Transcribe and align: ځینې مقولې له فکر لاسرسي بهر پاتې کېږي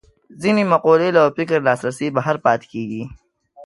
ځینې 0.41 0.63
مقولې 0.73 1.09
له 1.17 1.23
فکر 1.37 1.57
لاسرسي 1.67 2.07
بهر 2.17 2.35
پاتې 2.45 2.65
کېږي 2.73 3.03